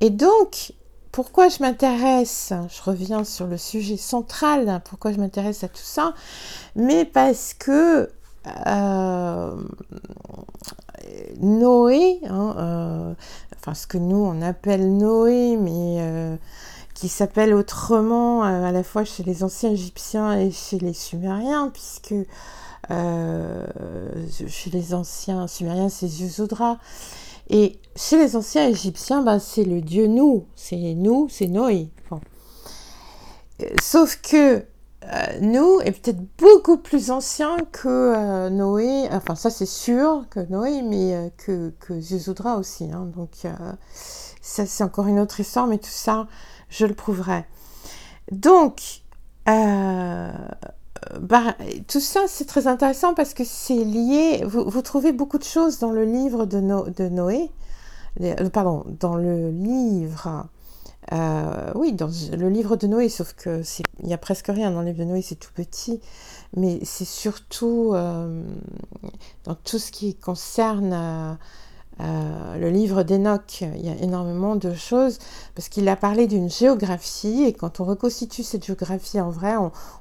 Et 0.00 0.10
donc, 0.10 0.72
pourquoi 1.12 1.48
je 1.48 1.60
m'intéresse, 1.60 2.52
je 2.68 2.82
reviens 2.82 3.24
sur 3.24 3.46
le 3.46 3.56
sujet 3.56 3.96
central, 3.96 4.80
pourquoi 4.84 5.12
je 5.12 5.18
m'intéresse 5.18 5.64
à 5.64 5.68
tout 5.68 5.82
ça, 5.82 6.14
mais 6.76 7.04
parce 7.04 7.54
que 7.54 8.10
euh, 8.66 9.56
Noé, 11.40 12.20
hein, 12.28 12.54
euh, 12.58 13.14
enfin 13.56 13.74
ce 13.74 13.86
que 13.86 13.98
nous 13.98 14.16
on 14.16 14.42
appelle 14.42 14.96
Noé, 14.96 15.56
mais 15.56 15.98
euh, 16.00 16.36
qui 16.94 17.08
s'appelle 17.08 17.54
autrement 17.54 18.42
à 18.42 18.70
la 18.72 18.82
fois 18.82 19.04
chez 19.04 19.22
les 19.22 19.42
anciens 19.44 19.70
Égyptiens 19.70 20.38
et 20.38 20.50
chez 20.50 20.78
les 20.78 20.92
Sumériens, 20.92 21.70
puisque 21.72 22.14
chez 24.48 24.70
les 24.70 24.94
anciens 24.94 25.46
Sumériens 25.46 25.88
c'est 25.88 26.08
Zuzodra, 26.08 26.78
et 27.50 27.78
chez 27.96 28.18
les 28.18 28.36
anciens 28.36 28.68
Égyptiens, 28.68 29.22
ben, 29.22 29.38
c'est 29.38 29.64
le 29.64 29.80
dieu 29.80 30.06
nous, 30.06 30.46
c'est 30.54 30.94
nous, 30.94 31.28
c'est 31.28 31.48
Noé. 31.48 31.90
Euh, 33.60 33.66
sauf 33.82 34.20
que 34.22 34.64
euh, 35.04 35.40
nous 35.40 35.80
est 35.80 35.92
peut-être 35.92 36.20
beaucoup 36.38 36.76
plus 36.76 37.10
ancien 37.10 37.56
que 37.72 37.88
euh, 37.88 38.50
Noé, 38.50 39.08
enfin 39.10 39.34
ça 39.34 39.50
c'est 39.50 39.66
sûr 39.66 40.26
que 40.30 40.40
Noé, 40.40 40.82
mais 40.82 41.32
que, 41.36 41.72
que 41.80 41.94
aussi. 42.58 42.90
Hein. 42.92 43.10
donc 43.14 43.30
ça 44.40 44.66
c'est 44.66 44.84
encore 44.84 45.06
une 45.06 45.18
autre 45.18 45.40
histoire, 45.40 45.66
mais 45.66 45.78
tout 45.78 45.88
ça 45.90 46.28
je 46.68 46.86
le 46.86 46.94
prouverai. 46.94 47.46
Donc 48.30 49.02
bah, 51.20 51.56
tout 51.86 52.00
ça, 52.00 52.20
c'est 52.26 52.44
très 52.44 52.66
intéressant 52.66 53.14
parce 53.14 53.34
que 53.34 53.44
c'est 53.44 53.84
lié. 53.84 54.42
Vous, 54.44 54.82
trouvez 54.82 55.12
beaucoup 55.12 55.38
de 55.38 55.44
choses 55.44 55.78
dans 55.78 55.90
le 55.90 56.04
livre 56.04 56.46
de, 56.46 56.60
Noé, 56.60 57.50
euh, 58.20 58.50
pardon, 58.50 58.84
dans 59.00 59.16
le 59.16 59.50
livre. 59.50 60.46
Euh, 61.12 61.72
oui, 61.74 61.92
dans 61.92 62.10
le 62.36 62.48
livre 62.48 62.76
de 62.76 62.86
Noé, 62.86 63.08
sauf 63.08 63.32
que 63.32 63.62
il 64.02 64.08
y 64.08 64.12
a 64.12 64.18
presque 64.18 64.48
rien 64.48 64.70
dans 64.70 64.80
le 64.80 64.88
livre 64.88 64.98
de 64.98 65.04
Noé, 65.04 65.22
c'est 65.22 65.36
tout 65.36 65.52
petit, 65.54 66.00
mais 66.56 66.80
c'est 66.82 67.06
surtout 67.06 67.92
euh, 67.94 68.42
dans 69.44 69.54
tout 69.54 69.78
ce 69.78 69.90
qui 69.90 70.14
concerne 70.14 71.38
euh, 72.00 72.56
le 72.58 72.70
livre 72.70 73.02
d'Enoch, 73.02 73.62
il 73.62 73.84
y 73.84 73.88
a 73.88 73.96
énormément 73.96 74.54
de 74.56 74.72
choses, 74.74 75.18
parce 75.54 75.68
qu'il 75.68 75.88
a 75.88 75.96
parlé 75.96 76.26
d'une 76.26 76.48
géographie, 76.48 77.44
et 77.44 77.52
quand 77.52 77.80
on 77.80 77.84
reconstitue 77.84 78.44
cette 78.44 78.64
géographie 78.64 79.20
en 79.20 79.30
vrai, 79.30 79.54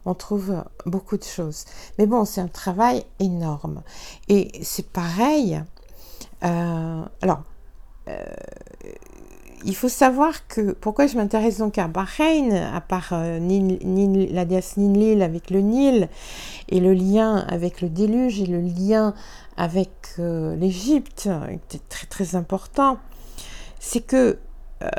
on, 0.05 0.13
trouve 0.13 0.63
beaucoup 0.85 1.17
de 1.17 1.23
choses. 1.23 1.65
Mais 1.97 2.05
bon, 2.05 2.25
c'est 2.25 2.41
un 2.41 2.47
travail 2.47 3.03
énorme. 3.19 3.81
Et 4.29 4.51
c'est 4.63 4.87
pareil. 4.87 5.61
Euh, 6.43 7.03
alors, 7.21 7.43
euh, 8.07 8.23
il 9.65 9.75
faut 9.75 9.89
savoir 9.89 10.47
que 10.47 10.71
pourquoi 10.73 11.07
je 11.07 11.17
m'intéresse 11.17 11.57
donc 11.57 11.77
à 11.77 11.87
Bahreïn, 11.87 12.53
à 12.53 12.79
part 12.79 13.09
la 13.11 14.45
déesse 14.45 14.77
Ninlil 14.77 15.21
avec 15.23 15.49
le 15.49 15.61
Nil, 15.61 16.09
et 16.69 16.79
le 16.79 16.93
lien 16.93 17.37
avec 17.49 17.81
le 17.81 17.89
déluge, 17.89 18.39
et 18.39 18.45
le 18.45 18.59
lien 18.59 19.15
avec 19.57 19.91
euh, 20.19 20.55
l'Égypte, 20.55 21.29
était 21.49 21.81
très 21.89 22.07
très 22.07 22.35
important, 22.35 22.97
c'est 23.79 24.01
que 24.01 24.37
euh, 24.83 24.89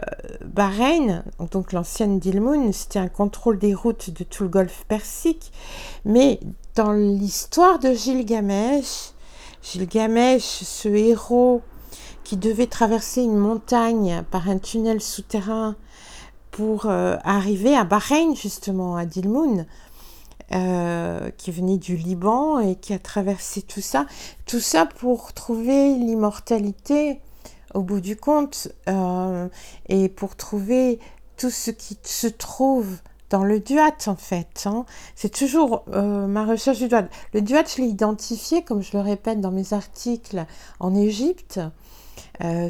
Bahreïn, 0.44 1.22
donc 1.52 1.72
l'ancienne 1.72 2.18
Dilmun, 2.18 2.72
c'était 2.72 2.98
un 2.98 3.08
contrôle 3.08 3.58
des 3.58 3.74
routes 3.74 4.10
de 4.10 4.24
tout 4.24 4.42
le 4.42 4.48
golfe 4.48 4.84
Persique, 4.88 5.52
mais 6.04 6.40
dans 6.74 6.92
l'histoire 6.92 7.78
de 7.78 7.92
Gilgamesh, 7.92 9.12
Gilgamesh, 9.62 10.42
ce 10.42 10.88
héros 10.88 11.62
qui 12.24 12.36
devait 12.36 12.66
traverser 12.66 13.22
une 13.22 13.38
montagne 13.38 14.22
par 14.30 14.48
un 14.48 14.58
tunnel 14.58 15.00
souterrain 15.00 15.76
pour 16.50 16.86
euh, 16.86 17.16
arriver 17.22 17.76
à 17.76 17.84
Bahreïn, 17.84 18.34
justement, 18.34 18.96
à 18.96 19.06
Dilmun, 19.06 19.64
euh, 20.50 21.30
qui 21.36 21.50
venait 21.50 21.76
du 21.76 21.94
Liban 21.94 22.58
et 22.58 22.76
qui 22.76 22.94
a 22.94 22.98
traversé 22.98 23.60
tout 23.60 23.82
ça. 23.82 24.06
Tout 24.46 24.60
ça 24.60 24.86
pour 24.86 25.34
trouver 25.34 25.94
l'immortalité 25.94 27.20
au 27.74 27.82
bout 27.82 28.00
du 28.00 28.16
compte 28.16 28.68
euh, 28.88 29.46
et 29.90 30.08
pour 30.08 30.36
trouver 30.36 31.00
tout 31.36 31.50
ce 31.50 31.70
qui 31.70 31.98
se 32.02 32.28
trouve 32.28 32.96
dans 33.28 33.44
le 33.44 33.60
duat 33.60 33.94
en 34.06 34.16
fait. 34.16 34.62
Hein. 34.64 34.86
C'est 35.14 35.28
toujours 35.28 35.84
euh, 35.92 36.26
ma 36.26 36.46
recherche 36.46 36.78
du 36.78 36.88
duat. 36.88 37.08
Le 37.34 37.42
duat, 37.42 37.64
je 37.64 37.82
l'ai 37.82 37.88
identifié, 37.88 38.62
comme 38.62 38.82
je 38.82 38.96
le 38.96 39.02
répète 39.02 39.42
dans 39.42 39.52
mes 39.52 39.74
articles, 39.74 40.46
en 40.80 40.94
Égypte, 40.94 41.60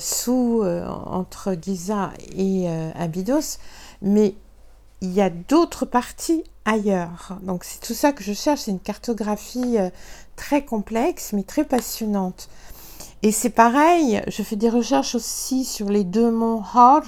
sous, 0.00 0.64
entre 0.64 1.54
Giza 1.61 2.11
et 2.37 2.68
Abydos, 2.97 3.58
mais 4.02 4.35
il 5.00 5.12
y 5.12 5.20
a 5.20 5.30
d'autres 5.30 5.85
parties 5.87 6.42
Donc 7.42 7.64
c'est 7.64 7.80
tout 7.80 7.94
ça 7.94 8.12
que 8.12 8.22
je 8.22 8.32
cherche, 8.34 8.60
c'est 8.60 8.70
une 8.70 8.80
cartographie 8.80 9.78
euh, 9.78 9.88
très 10.37 10.64
complexe 10.64 11.32
mais 11.32 11.42
très 11.42 11.64
passionnante. 11.64 12.48
Et 13.22 13.32
c'est 13.32 13.50
pareil, 13.50 14.22
je 14.28 14.42
fais 14.42 14.56
des 14.56 14.68
recherches 14.68 15.14
aussi 15.14 15.64
sur 15.64 15.88
les 15.88 16.04
deux 16.04 16.30
monts 16.30 16.62
Hor, 16.75 17.02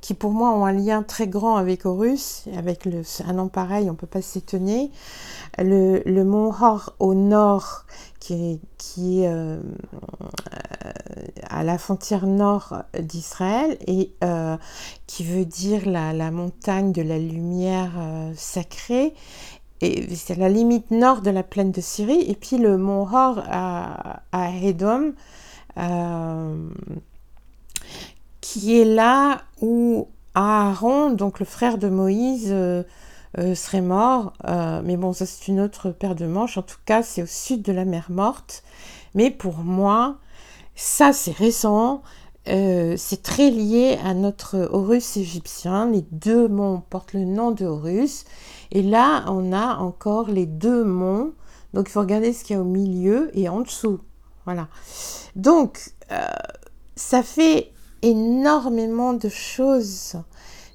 qui 0.00 0.14
pour 0.14 0.30
moi 0.30 0.52
ont 0.52 0.64
un 0.64 0.72
lien 0.72 1.02
très 1.02 1.26
grand 1.26 1.56
avec 1.56 1.84
Horus, 1.84 2.44
avec 2.56 2.88
un 3.26 3.32
nom 3.32 3.48
pareil, 3.48 3.90
on 3.90 3.92
ne 3.92 3.98
peut 3.98 4.06
pas 4.06 4.22
s'étonner. 4.22 4.90
Le, 5.58 6.02
le, 6.06 6.24
mont 6.24 6.50
Hor 6.50 6.94
au 6.98 7.12
nord, 7.12 7.84
qui 8.30 8.52
est, 8.52 9.22
est 9.22 9.26
euh, 9.26 9.60
à 11.48 11.64
la 11.64 11.78
frontière 11.78 12.26
nord 12.26 12.82
d'Israël 12.98 13.76
et 13.86 14.12
euh, 14.22 14.56
qui 15.06 15.24
veut 15.24 15.44
dire 15.44 15.88
la, 15.88 16.30
montagne 16.30 16.92
de 16.92 17.02
la 17.02 17.18
lumière 17.18 17.92
euh, 17.98 18.32
sacrée. 18.36 19.14
Et 19.80 20.14
c'est 20.14 20.36
la 20.36 20.48
limite 20.48 20.90
nord 20.90 21.22
de 21.22 21.30
la 21.30 21.42
plaine 21.42 21.72
de 21.72 21.80
Syrie. 21.80 22.22
Et 22.28 22.34
puis 22.34 22.58
le 22.58 22.76
mont 22.76 23.02
Hor 23.02 23.42
à, 23.46 24.22
à 24.30 24.50
Edom, 24.50 25.14
qui 28.40 28.80
est 28.80 28.84
là 28.84 29.42
où 29.62 30.06
Aaron, 30.34 31.10
donc 31.10 31.40
le 31.40 31.46
frère 31.46 31.78
de 31.78 31.88
Moïse, 31.88 32.54
serait 33.36 33.80
mort. 33.80 34.32
mais 34.84 34.96
bon, 34.96 35.12
ça 35.12 35.26
c'est 35.26 35.48
une 35.48 35.60
autre 35.60 35.90
paire 35.90 36.14
de 36.14 36.26
manches. 36.26 36.58
En 36.58 36.62
tout 36.62 36.78
cas, 36.84 37.02
c'est 37.02 37.22
au 37.22 37.26
sud 37.26 37.62
de 37.62 37.72
la 37.72 37.84
mer 37.84 38.06
Morte. 38.10 38.62
Mais 39.14 39.30
pour 39.30 39.58
moi, 39.58 40.16
ça 40.74 41.12
c'est 41.12 41.32
récent. 41.32 42.02
c'est 42.46 43.22
très 43.22 43.50
lié 43.50 43.98
à 44.04 44.14
notre 44.14 44.68
Horus 44.72 45.16
égyptien. 45.16 45.90
Les 45.90 46.04
deux 46.10 46.48
monts 46.48 46.82
portent 46.90 47.12
le 47.12 47.24
nom 47.24 47.50
de 47.50 47.66
Horus. 47.66 48.24
Et 48.72 48.82
là, 48.82 49.24
on 49.28 49.52
a 49.52 49.76
encore 49.76 50.28
les 50.28 50.46
deux 50.46 50.84
monts. 50.84 51.32
Donc, 51.74 51.88
il 51.88 51.92
faut 51.92 52.00
regarder 52.00 52.32
ce 52.32 52.44
qu'il 52.44 52.56
y 52.56 52.58
a 52.58 52.62
au 52.62 52.64
milieu 52.64 53.30
et 53.38 53.48
en 53.48 53.60
dessous. 53.60 54.00
Voilà. 54.44 54.68
Donc, 55.36 55.92
ça 56.96 57.22
fait 57.22 57.72
énormément 58.02 59.12
de 59.12 59.28
choses. 59.28 60.16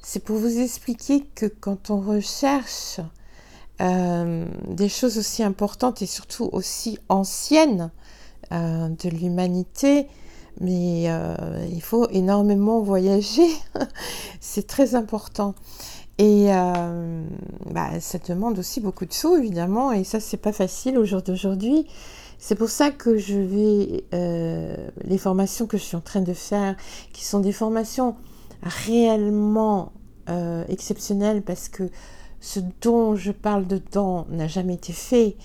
C'est 0.07 0.23
pour 0.23 0.37
vous 0.37 0.59
expliquer 0.59 1.25
que 1.33 1.47
quand 1.47 1.89
on 1.89 1.99
recherche 1.99 2.99
euh, 3.81 4.45
des 4.67 4.87
choses 4.87 5.17
aussi 5.17 5.41
importantes 5.41 6.03
et 6.03 6.05
surtout 6.05 6.47
aussi 6.51 6.99
anciennes 7.09 7.89
euh, 8.51 8.87
de 8.87 9.09
l'humanité, 9.09 10.05
mais 10.61 11.05
euh, 11.07 11.35
il 11.71 11.81
faut 11.81 12.07
énormément 12.11 12.81
voyager. 12.81 13.47
c'est 14.39 14.67
très 14.67 14.93
important. 14.93 15.55
Et 16.19 16.49
bah, 17.71 17.99
ça 17.99 18.19
demande 18.19 18.59
aussi 18.59 18.81
beaucoup 18.81 19.05
de 19.05 19.11
sous, 19.11 19.35
évidemment, 19.35 19.91
et 19.91 20.03
ça, 20.03 20.19
c'est 20.19 20.37
pas 20.37 20.53
facile 20.53 20.99
au 20.99 21.03
jour 21.03 21.23
d'aujourd'hui. 21.23 21.87
C'est 22.37 22.55
pour 22.55 22.69
ça 22.69 22.91
que 22.91 23.17
je 23.17 23.37
vais, 23.37 24.05
les 25.03 25.17
formations 25.17 25.65
que 25.65 25.77
je 25.77 25.83
suis 25.83 25.97
en 25.97 26.01
train 26.01 26.21
de 26.21 26.33
faire, 26.33 26.77
qui 27.11 27.25
sont 27.25 27.39
des 27.39 27.51
formations 27.51 28.15
réellement 28.65 29.93
euh, 30.29 30.65
exceptionnelles 30.67 31.43
parce 31.43 31.69
que 31.69 31.89
ce 32.41 32.59
dont 32.81 33.15
je 33.15 33.31
parle 33.31 33.65
dedans 33.65 34.27
n'a 34.29 34.47
jamais 34.47 34.75
été 34.75 34.93
fait. 34.93 35.35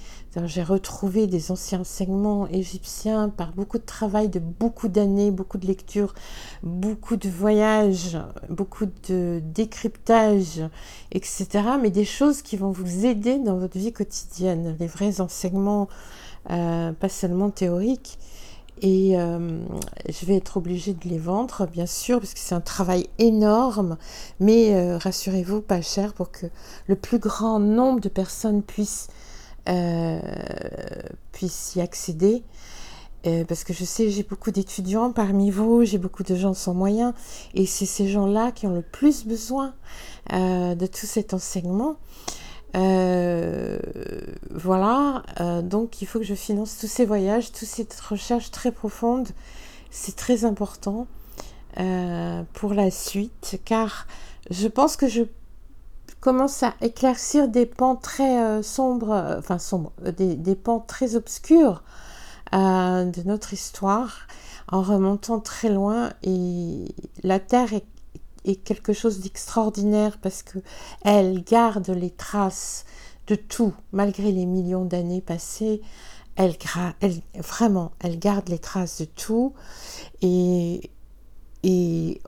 J'ai 0.45 0.63
retrouvé 0.63 1.27
des 1.27 1.51
anciens 1.51 1.81
enseignements 1.81 2.47
égyptiens 2.49 3.31
par 3.31 3.53
beaucoup 3.53 3.79
de 3.79 3.85
travail, 3.85 4.29
de 4.29 4.39
beaucoup 4.39 4.89
d'années, 4.89 5.31
beaucoup 5.31 5.59
de 5.59 5.67
lectures, 5.67 6.15
beaucoup 6.63 7.17
de 7.17 7.29
voyages, 7.29 8.19
beaucoup 8.49 8.87
de 9.09 9.41
décryptage, 9.43 10.63
etc. 11.11 11.49
Mais 11.81 11.91
des 11.91 12.05
choses 12.05 12.43
qui 12.43 12.57
vont 12.57 12.71
vous 12.71 13.07
aider 13.07 13.39
dans 13.39 13.57
votre 13.57 13.79
vie 13.79 13.93
quotidienne, 13.93 14.77
les 14.79 14.87
vrais 14.87 15.21
enseignements 15.21 15.89
euh, 16.51 16.93
pas 16.93 17.09
seulement 17.09 17.51
théorique. 17.51 18.19
Et 18.83 19.19
euh, 19.19 19.61
je 20.09 20.27
vais 20.27 20.37
être 20.37 20.57
obligée 20.57 20.95
de 20.95 21.09
les 21.09 21.19
vendre, 21.19 21.67
bien 21.67 21.87
sûr, 21.87 22.19
parce 22.19 22.33
que 22.33 22.41
c'est 22.41 22.55
un 22.55 22.63
travail 22.63 23.09
énorme, 23.19 23.99
mais 24.41 24.75
euh, 24.75 24.97
rassurez-vous, 24.97 25.61
pas 25.61 25.83
cher 25.83 26.15
pour 26.15 26.31
que 26.31 26.47
le 26.87 26.97
plus 26.97 27.19
grand 27.19 27.59
nombre 27.59 28.01
de 28.01 28.09
personnes 28.09 28.63
puissent, 28.63 29.09
puissent 31.33 31.77
y 31.77 31.81
accéder. 31.81 32.43
parce 33.47 33.65
que 33.65 33.75
je 33.75 33.85
sais, 33.85 34.11
j'ai 34.11 34.23
beaucoup 34.23 34.51
d'étudiants 34.51 35.13
parmi 35.13 35.51
vous, 35.51 35.85
j'ai 35.85 35.99
beaucoup 35.99 36.23
de 36.23 36.35
gens 36.35 36.55
sans 36.55 36.75
moyens, 36.75 37.13
et 37.55 37.67
c'est 37.67 37.87
ces 37.87 38.09
gens-là 38.09 38.51
qui 38.51 38.67
ont 38.67 38.75
le 38.75 38.83
plus 38.83 39.27
besoin 39.27 39.75
de 40.31 40.87
tout 40.87 41.07
cet 41.07 41.35
enseignement. 41.35 41.97
Euh, 42.77 43.79
voilà, 44.51 45.23
euh, 45.41 45.63
donc 45.63 46.03
il 46.03 46.07
faut 46.07 46.19
que 46.19 46.25
je 46.25 46.35
finance 46.35 46.79
tous 46.79 46.87
ces 46.87 47.05
voyages, 47.05 47.53
toutes 47.53 47.69
ces 47.69 47.87
recherches 48.09 48.51
très 48.51 48.73
profondes. 48.73 49.29
C'est 49.91 50.17
très 50.17 50.45
important 50.45 51.07
euh, 51.79 52.43
pour 52.53 52.75
la 52.75 52.91
suite, 52.91 53.61
car 53.65 54.07
je 54.51 54.69
pense 54.69 54.97
que 54.97 55.09
je 55.09 55.23
commence 56.21 56.63
à 56.63 56.75
éclaircir 56.81 57.49
des 57.49 57.67
pans 57.67 57.97
très 57.97 58.63
sombres, 58.63 59.37
enfin 59.39 59.59
sombres, 59.59 59.93
des, 60.17 60.37
des, 60.37 60.55
pans 60.55 60.81
très 60.81 61.17
obscurs 61.17 61.83
de 62.53 63.27
notre 63.27 63.55
histoire 63.55 64.27
en 64.71 64.83
remontant 64.83 65.41
très 65.41 65.71
loin 65.71 66.11
et 66.23 66.95
la 67.23 67.41
Terre 67.41 67.73
est 67.73 67.87
est 68.45 68.57
quelque 68.57 68.93
chose 68.93 69.21
d'extraordinaire 69.21 70.19
parce 70.19 70.43
que 70.43 70.59
elle 71.03 71.43
garde 71.43 71.91
les 71.91 72.11
traces 72.11 72.85
de 73.27 73.35
tout 73.35 73.75
malgré 73.93 74.33
les 74.33 74.47
millions 74.47 74.85
d'années 74.85 75.21
passées. 75.21 75.81
Elle, 76.37 76.57
elle, 77.01 77.21
vraiment, 77.37 77.93
elle 78.01 78.19
garde 78.19 78.49
les 78.49 78.59
traces 78.59 79.01
de 79.01 79.05
tout 79.05 79.53
et, 80.23 80.91
et 81.63 82.23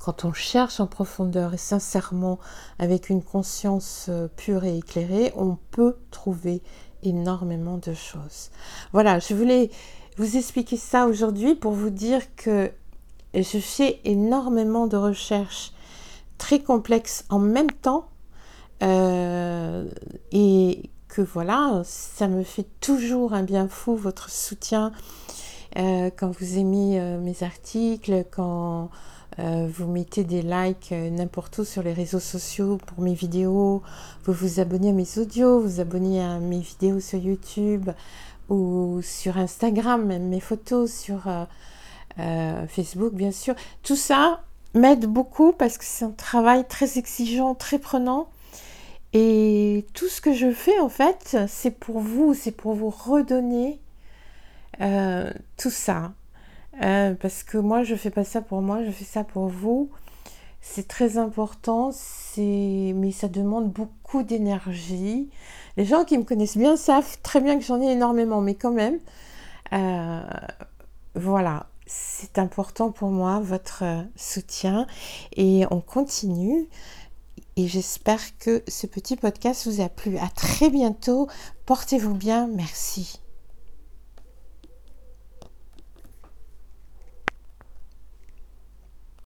quand 0.00 0.24
on 0.24 0.32
cherche 0.32 0.80
en 0.80 0.86
profondeur 0.86 1.54
et 1.54 1.58
sincèrement 1.58 2.38
avec 2.78 3.10
une 3.10 3.22
conscience 3.22 4.06
euh, 4.08 4.28
pure 4.34 4.64
et 4.64 4.78
éclairée, 4.78 5.32
on 5.36 5.58
peut 5.70 5.96
trouver 6.10 6.62
énormément 7.02 7.76
de 7.76 7.92
choses. 7.92 8.50
Voilà, 8.92 9.18
je 9.18 9.34
voulais 9.34 9.70
vous 10.16 10.36
expliquer 10.36 10.76
ça 10.76 11.06
aujourd'hui 11.06 11.54
pour 11.54 11.72
vous 11.72 11.90
dire 11.90 12.34
que 12.34 12.72
je 13.34 13.58
fais 13.58 14.00
énormément 14.04 14.86
de 14.86 14.96
recherches 14.96 15.72
très 16.38 16.60
complexes 16.60 17.24
en 17.28 17.38
même 17.38 17.70
temps 17.70 18.08
euh, 18.82 19.84
et 20.32 20.90
que 21.08 21.22
voilà, 21.22 21.82
ça 21.84 22.28
me 22.28 22.42
fait 22.42 22.66
toujours 22.80 23.34
un 23.34 23.42
bien 23.42 23.68
fou 23.68 23.94
votre 23.94 24.30
soutien 24.30 24.92
euh, 25.78 26.10
quand 26.16 26.30
vous 26.30 26.58
aimez 26.58 26.98
euh, 26.98 27.20
mes 27.20 27.42
articles, 27.42 28.24
quand 28.30 28.90
vous 29.38 29.86
mettez 29.86 30.22
des 30.22 30.42
likes 30.42 30.90
n'importe 30.90 31.58
où 31.58 31.64
sur 31.64 31.82
les 31.82 31.94
réseaux 31.94 32.20
sociaux 32.20 32.76
pour 32.76 33.00
mes 33.00 33.14
vidéos, 33.14 33.80
vous 34.24 34.32
vous 34.34 34.60
abonnez 34.60 34.90
à 34.90 34.92
mes 34.92 35.18
audios, 35.18 35.60
vous 35.60 35.80
abonnez 35.80 36.22
à 36.22 36.38
mes 36.40 36.58
vidéos 36.58 37.00
sur 37.00 37.18
YouTube 37.18 37.88
ou 38.50 39.00
sur 39.02 39.38
Instagram, 39.38 40.04
même 40.04 40.28
mes 40.28 40.40
photos 40.40 40.92
sur 40.92 41.22
euh, 42.20 42.66
Facebook 42.66 43.14
bien 43.14 43.32
sûr. 43.32 43.54
Tout 43.82 43.96
ça 43.96 44.42
m'aide 44.74 45.06
beaucoup 45.06 45.52
parce 45.52 45.78
que 45.78 45.84
c'est 45.84 46.04
un 46.04 46.10
travail 46.10 46.66
très 46.66 46.98
exigeant, 46.98 47.54
très 47.54 47.78
prenant. 47.78 48.28
Et 49.12 49.86
tout 49.94 50.08
ce 50.08 50.20
que 50.20 50.32
je 50.32 50.52
fais 50.52 50.78
en 50.78 50.88
fait, 50.88 51.36
c'est 51.48 51.72
pour 51.72 51.98
vous, 51.98 52.34
c'est 52.34 52.52
pour 52.52 52.74
vous 52.74 52.90
redonner 52.90 53.80
euh, 54.80 55.30
tout 55.56 55.70
ça. 55.70 56.12
Euh, 56.82 57.14
parce 57.14 57.42
que 57.42 57.58
moi, 57.58 57.82
je 57.82 57.94
fais 57.96 58.10
pas 58.10 58.24
ça 58.24 58.40
pour 58.40 58.62
moi, 58.62 58.84
je 58.84 58.90
fais 58.90 59.04
ça 59.04 59.24
pour 59.24 59.48
vous. 59.48 59.90
C'est 60.60 60.86
très 60.86 61.18
important, 61.18 61.90
mais 62.36 63.12
ça 63.12 63.28
demande 63.28 63.70
beaucoup 63.72 64.22
d'énergie. 64.22 65.30
Les 65.76 65.84
gens 65.84 66.04
qui 66.04 66.18
me 66.18 66.24
connaissent 66.24 66.58
bien 66.58 66.76
savent 66.76 67.18
très 67.22 67.40
bien 67.40 67.58
que 67.58 67.64
j'en 67.64 67.80
ai 67.80 67.90
énormément, 67.92 68.40
mais 68.40 68.54
quand 68.54 68.72
même, 68.72 68.98
voilà 71.14 71.66
c'est 71.92 72.38
important 72.38 72.92
pour 72.92 73.10
moi, 73.10 73.40
votre 73.40 73.82
euh, 73.82 74.02
soutien. 74.14 74.86
Et 75.36 75.64
on 75.72 75.80
continue. 75.80 76.68
Et 77.56 77.66
j'espère 77.66 78.20
que 78.38 78.62
ce 78.68 78.86
petit 78.86 79.16
podcast 79.16 79.66
vous 79.66 79.80
a 79.80 79.88
plu. 79.88 80.16
À 80.18 80.28
très 80.28 80.70
bientôt. 80.70 81.28
Portez-vous 81.66 82.14
bien. 82.14 82.46
Merci. 82.46 83.20